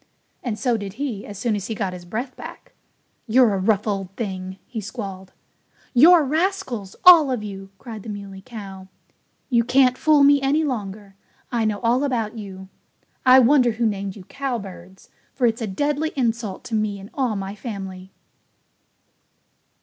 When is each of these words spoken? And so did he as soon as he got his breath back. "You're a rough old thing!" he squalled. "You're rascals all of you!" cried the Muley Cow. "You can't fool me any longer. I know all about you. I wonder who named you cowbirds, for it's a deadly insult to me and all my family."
And 0.41 0.57
so 0.57 0.77
did 0.77 0.93
he 0.93 1.27
as 1.27 1.37
soon 1.37 1.55
as 1.55 1.67
he 1.67 1.75
got 1.75 1.93
his 1.93 2.05
breath 2.05 2.35
back. 2.35 2.73
"You're 3.27 3.53
a 3.53 3.59
rough 3.59 3.85
old 3.87 4.09
thing!" 4.15 4.57
he 4.65 4.81
squalled. 4.81 5.31
"You're 5.93 6.23
rascals 6.23 6.95
all 7.05 7.29
of 7.29 7.43
you!" 7.43 7.69
cried 7.77 8.01
the 8.01 8.09
Muley 8.09 8.41
Cow. 8.43 8.87
"You 9.51 9.63
can't 9.63 9.99
fool 9.99 10.23
me 10.23 10.41
any 10.41 10.63
longer. 10.63 11.13
I 11.51 11.65
know 11.65 11.79
all 11.81 12.03
about 12.03 12.35
you. 12.35 12.67
I 13.27 13.37
wonder 13.37 13.73
who 13.73 13.85
named 13.85 14.15
you 14.15 14.23
cowbirds, 14.23 15.11
for 15.35 15.45
it's 15.45 15.61
a 15.61 15.67
deadly 15.67 16.13
insult 16.15 16.63
to 16.63 16.73
me 16.73 16.99
and 16.99 17.11
all 17.13 17.35
my 17.35 17.53
family." 17.53 18.11